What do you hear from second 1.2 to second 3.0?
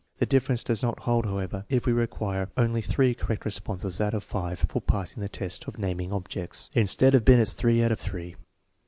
however, if we re quire only